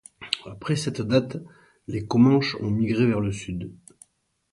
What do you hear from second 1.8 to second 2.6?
les Comanches